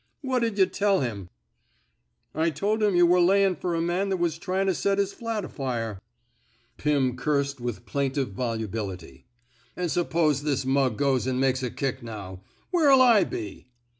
What'd 0.23 0.57
yuh 0.57 0.65
teU 0.65 1.01
him! 1.01 1.25
"^^ 2.35 2.39
I 2.39 2.49
tol' 2.49 2.81
him 2.81 2.95
yuh 2.95 3.05
were 3.05 3.21
layin' 3.21 3.55
fer 3.55 3.75
a 3.75 3.81
man 3.81 4.09
that 4.09 4.17
was 4.17 4.39
tryin' 4.39 4.65
to 4.65 4.73
set 4.73 4.97
his 4.97 5.13
flat 5.13 5.45
afire." 5.45 5.99
Pim 6.77 7.15
cursed 7.15 7.61
with 7.61 7.85
plaintive 7.85 8.31
volubility. 8.31 9.27
*^ 9.77 9.79
An' 9.79 9.89
suppose 9.89 10.41
this 10.41 10.65
mug 10.65 10.97
goes 10.97 11.27
an' 11.27 11.39
makes 11.39 11.61
a 11.61 11.69
kick 11.69 12.01
now, 12.01 12.41
where 12.71 12.89
'11 12.89 13.29
/ 13.29 13.29
be? 13.29 13.67